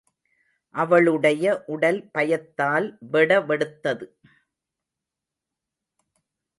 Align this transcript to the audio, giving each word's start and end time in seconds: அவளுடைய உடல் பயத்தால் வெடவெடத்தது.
அவளுடைய 0.75 1.63
உடல் 1.65 2.09
பயத்தால் 2.11 2.97
வெடவெடத்தது. 3.11 4.07